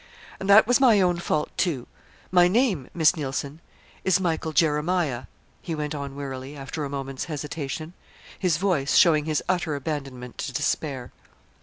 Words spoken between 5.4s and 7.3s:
he went on wearily, after a moment's